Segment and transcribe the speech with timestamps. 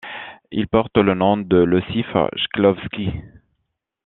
[0.51, 3.09] Il porte le nom de Iossif Chklovski.